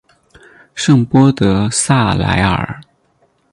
[0.73, 2.81] 圣波德萨莱尔。